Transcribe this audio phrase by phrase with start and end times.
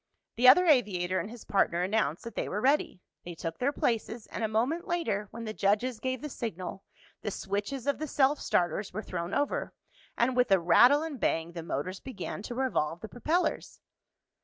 [0.35, 3.03] The other aviator and his partner announced that they were ready.
[3.23, 6.83] They took their places, and a moment later, when the judges gave the signal,
[7.21, 9.75] the switches of the self starters were thrown over
[10.17, 13.79] and with a rattle and bang the motors began to revolve the propellers.